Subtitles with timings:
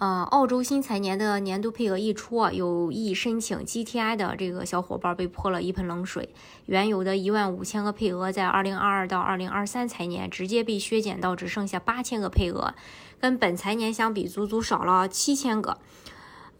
[0.00, 6.30] 嗯，澳洲新财年的年度配额一出啊，有意申请 GTI 的这个小伙伴被泼了一盆冷水。
[6.64, 12.72] 原有的一万五千个配额，在二零二二到二零二三财年直接被削减到只剩下八千个配额，
[13.20, 15.76] 跟本财年相比，足足少了七千个。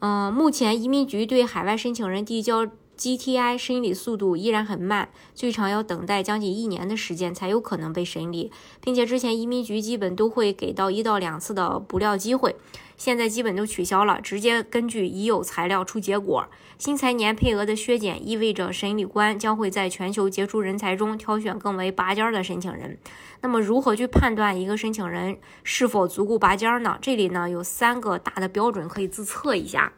[0.00, 2.66] 嗯，目前移民局对海外申请人递交。
[3.00, 12.56] GTI 审理速度依然很慢，最长要等待将近一年的时间才有可能被审理，并且之前移民局基本都会给到一到两次的补料机会，
[12.98, 16.46] 现在基本都取消了，直接根据已有材料出结果。
[16.76, 22.98] 新财年配额的削减意味着审理官将会在全球杰出人才中挑选更为拔尖的申请人。
[23.40, 26.98] 那么如何去判断一个申请人是否足够拔尖呢？
[27.00, 29.94] 这里呢有三个大的标准可以自测一下。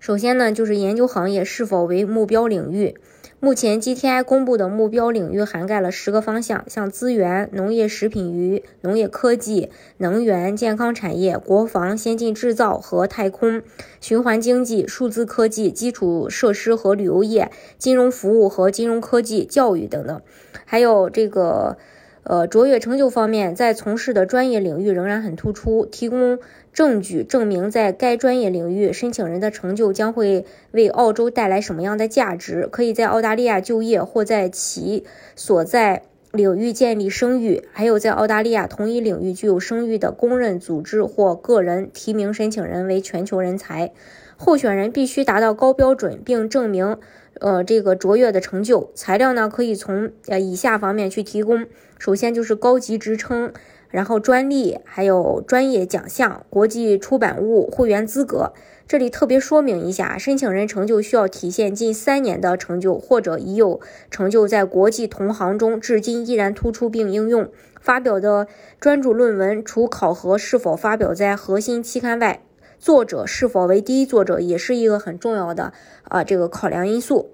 [0.00, 2.96] 首先呢，就是研究行业是否为目标领域。
[3.38, 13.62] 目前 GTI 公布的目标领域涵盖了十个方向，像资源、农业、食品与农业科技、能源、健康产业、国防、先进制造和太空、
[14.00, 20.22] 循环经济、数字科技、基础设施和旅游业、金融服务和金融科技、教育等等，
[20.64, 21.76] 还有这个。
[22.22, 25.86] 呃，卓越成就方面，在从事的专业领域仍然很突出。
[25.86, 26.38] 提供
[26.72, 32.68] 证据证明，在该专业领域，申请人的成就将会为澳洲带来什么样的价值？
[32.70, 35.04] 可以在澳大利亚就业或在其
[35.34, 37.64] 所在领域建立声誉。
[37.72, 43.92] 还有，在澳大利亚同一领域具有声誉的公认组织或个人提名申请人为全球人才。
[44.36, 46.96] 候选人必须达到高标准，并证明，
[47.40, 48.90] 呃，这个卓越的成就。
[48.94, 51.66] 材料呢，可以从呃以下方面去提供。
[51.98, 53.52] 首先就是高级职称，
[53.90, 58.52] 然后专利，还有专业奖项、国际出版物、会员资格。
[58.86, 63.80] 这里特别说明一下，申请人成就需要体现近三年的成就，或者已有
[64.10, 67.48] 成就在国际同行中至今依然突出并应用。
[67.80, 68.46] 发表的
[68.78, 72.42] 专注论文，除考核是否发表在核心期刊外。
[72.80, 75.74] 作者是否为第一作者也是一个很重要的
[76.04, 77.30] 啊这个考量因素，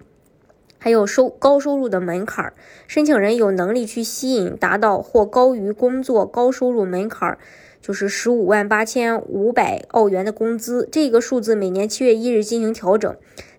[0.77, 2.53] 还有收高收入的门槛儿，
[2.89, 7.39] 申请人有能力去吸引达到或高于工作高收入门槛儿。
[7.81, 13.15] 就是十五万八千五百澳元的工资，这个数字每年七月一日进行调整。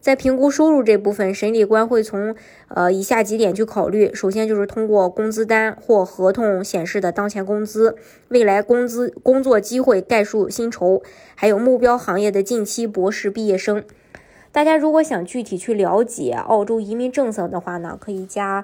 [0.07, 2.33] 在评估收入这部分，审理官会从
[2.69, 7.97] 呃以下几点去考虑：首先就是通过工资单或合同显示的当前工资、
[8.29, 11.03] 未来工资、工作机会概述薪酬，
[11.35, 13.83] 还有目标行业的近期博士毕业生。
[14.53, 18.63] 大家如果想具体去了解澳洲移民政策的话呢，可以加。